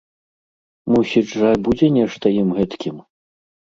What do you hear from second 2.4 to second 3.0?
ім, гэткім?